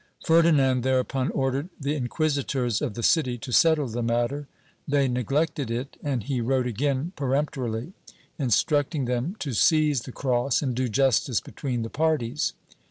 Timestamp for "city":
3.03-3.37